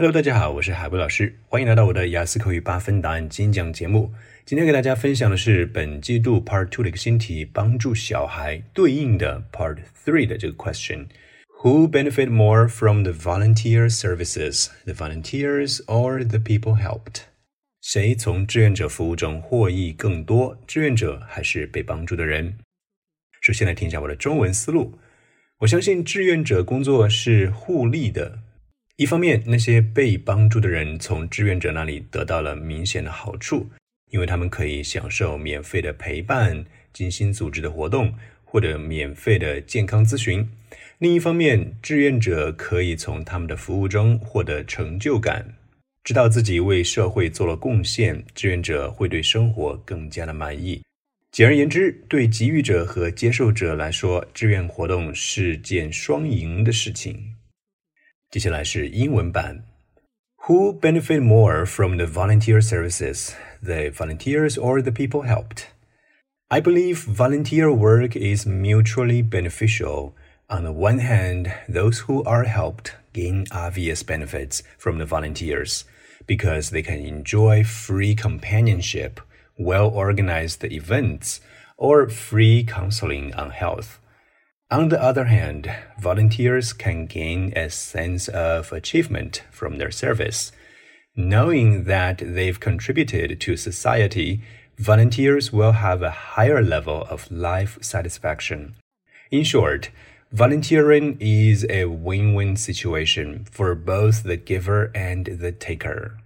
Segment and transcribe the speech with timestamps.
[0.00, 4.14] Hello，大家好，我是海波老师，欢迎来到我的雅思口语八分答案精讲节目。
[4.46, 11.08] 今天给大家分享的是本季度 Part Two 的一个新题，帮助小孩对应的 Part Three 的这个 question。
[11.62, 17.24] Who benefit more from the volunteer services, the volunteers or the people helped？
[17.82, 20.56] 谁从志愿者服务中获益更多？
[20.66, 22.54] 志愿者还是被帮助的人？
[23.42, 24.98] 首先来听一下我的中文思路。
[25.58, 28.38] 我相信志愿者工作是互利的。
[29.00, 33.66] 一方面，那些被帮助的人从志愿者那里得到了明显的好处，
[34.10, 38.12] 因为他们可以享受免费的陪伴、精心组织的活动
[38.44, 40.46] 或者免费的健康咨询。
[40.98, 45.54] 另一方面，志愿者可以从他们的服务中获得成就感，
[46.04, 48.22] 知道自己为社会做了贡献。
[48.34, 50.78] 志愿者会对生活更加的满意。
[51.32, 57.36] 简而言之，对给予者和接受者来说，志愿活动是件双赢的事情。
[58.29, 59.63] 接下来是英文版。
[60.47, 63.31] Who benefit more from the volunteer services,
[63.63, 65.67] the volunteers or the people helped?
[66.49, 70.13] I believe volunteer work is mutually beneficial.
[70.47, 75.85] On the one hand, those who are helped gain obvious benefits from the volunteers
[76.27, 79.19] because they can enjoy free companionship,
[79.57, 81.41] well organized events,
[81.77, 83.99] or free counseling on health.
[84.72, 85.68] On the other hand,
[85.98, 90.52] volunteers can gain a sense of achievement from their service.
[91.16, 94.42] Knowing that they've contributed to society,
[94.78, 98.76] volunteers will have a higher level of life satisfaction.
[99.32, 99.90] In short,
[100.30, 106.18] volunteering is a win win situation for both the giver and the taker.